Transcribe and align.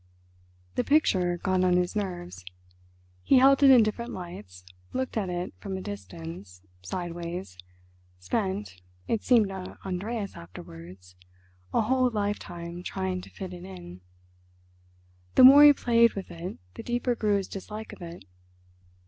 The 0.73 0.83
picture 0.83 1.37
got 1.37 1.63
on 1.63 1.77
his 1.77 1.95
nerves; 1.95 2.43
he 3.21 3.37
held 3.37 3.61
it 3.61 3.69
in 3.69 3.83
different 3.83 4.11
lights, 4.13 4.65
looked 4.93 5.15
at 5.15 5.29
it 5.29 5.53
from 5.59 5.77
a 5.77 5.81
distance, 5.81 6.63
sideways, 6.81 7.55
spent, 8.17 8.81
it 9.07 9.21
seemed 9.21 9.49
to 9.49 9.77
Andreas 9.85 10.35
afterwards, 10.35 11.15
a 11.71 11.81
whole 11.81 12.09
lifetime 12.09 12.81
trying 12.81 13.21
to 13.21 13.29
fit 13.29 13.53
it 13.53 13.63
in. 13.63 14.01
The 15.35 15.43
more 15.43 15.65
he 15.65 15.71
played 15.71 16.13
with 16.15 16.31
it 16.31 16.57
the 16.73 16.81
deeper 16.81 17.13
grew 17.13 17.37
his 17.37 17.47
dislike 17.47 17.93
of 17.93 18.01
it. 18.01 18.25